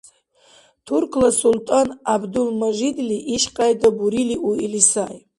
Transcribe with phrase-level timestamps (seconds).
[0.85, 5.15] Туркла СултӀан ГӀябдул-Мажидли ишкьяйда бурили уили сай